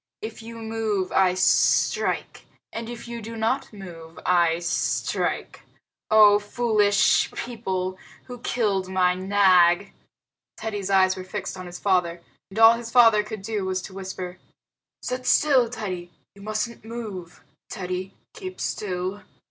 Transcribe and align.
If 0.23 0.41
you 0.41 0.57
move 0.57 1.11
I 1.11 1.35
strike, 1.35 2.47
and 2.73 2.89
if 2.89 3.07
you 3.07 3.21
do 3.21 3.35
not 3.35 3.71
move 3.71 4.19
I 4.25 4.57
strike. 4.57 5.61
Oh, 6.09 6.39
foolish 6.39 7.29
people, 7.33 7.99
who 8.23 8.39
killed 8.39 8.89
my 8.89 9.13
Nag!" 9.13 9.93
Teddy's 10.57 10.89
eyes 10.89 11.15
were 11.15 11.23
fixed 11.23 11.55
on 11.55 11.67
his 11.67 11.77
father, 11.77 12.19
and 12.49 12.57
all 12.57 12.73
his 12.77 12.89
father 12.89 13.21
could 13.21 13.43
do 13.43 13.63
was 13.63 13.79
to 13.83 13.93
whisper, 13.93 14.39
"Sit 15.03 15.27
still, 15.27 15.69
Teddy. 15.69 16.09
You 16.33 16.41
mustn't 16.41 16.83
move. 16.83 17.43
Teddy, 17.69 18.15
keep 18.33 18.59
still." 18.59 19.21